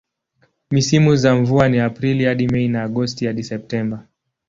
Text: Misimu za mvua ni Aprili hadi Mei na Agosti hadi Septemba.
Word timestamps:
Misimu 0.71 1.15
za 1.15 1.35
mvua 1.35 1.69
ni 1.69 1.79
Aprili 1.79 2.25
hadi 2.25 2.47
Mei 2.47 2.67
na 2.67 2.83
Agosti 2.83 3.25
hadi 3.27 3.43
Septemba. 3.43 4.07